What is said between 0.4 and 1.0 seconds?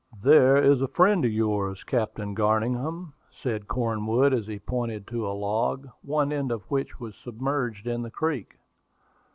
is a